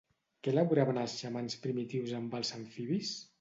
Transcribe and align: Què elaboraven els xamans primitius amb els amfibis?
Què 0.45 0.53
elaboraven 0.53 0.97
els 1.01 1.17
xamans 1.19 1.57
primitius 1.67 2.17
amb 2.21 2.35
els 2.41 2.53
amfibis? 2.59 3.15